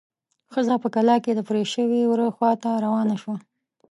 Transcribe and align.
ښځه 0.53 0.75
په 0.83 0.87
کلا 0.95 1.15
کې 1.23 1.31
د 1.35 1.39
پرې 1.49 1.63
شوي 1.73 2.01
وره 2.07 2.27
خواته 2.35 2.69
روانه 2.85 3.15
شوه. 3.21 3.35